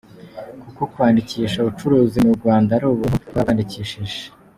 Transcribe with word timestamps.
Kuko 0.67 0.81
kwandikisha 0.91 1.57
ubucuruzi 1.59 2.17
mu 2.25 2.33
Rwanda 2.39 2.69
ari 2.77 2.85
ubuntu, 2.87 3.17
twarabwandikishije. 3.23 4.19